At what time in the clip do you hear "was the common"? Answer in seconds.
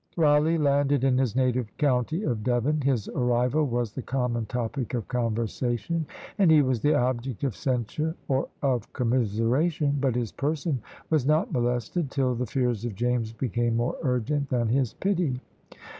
3.65-4.47